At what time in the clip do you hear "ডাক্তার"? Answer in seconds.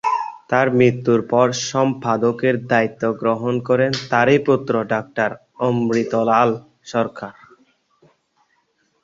4.91-5.29